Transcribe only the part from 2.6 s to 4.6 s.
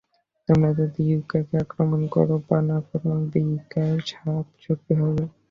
না করো, রিকার শাপ